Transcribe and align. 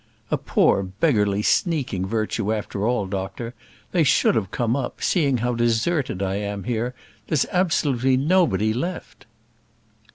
"A 0.31 0.37
poor, 0.39 0.81
beggarly, 0.81 1.43
sneaking 1.43 2.07
virtue 2.07 2.51
after 2.51 2.87
all, 2.87 3.05
doctor. 3.05 3.53
They 3.91 4.03
should 4.03 4.33
have 4.33 4.49
come 4.49 4.75
up, 4.75 4.99
seeing 5.03 5.37
how 5.37 5.53
deserted 5.53 6.23
I 6.23 6.37
am 6.37 6.63
here. 6.63 6.95
There's 7.27 7.45
absolutely 7.51 8.17
nobody 8.17 8.73
left." 8.73 9.27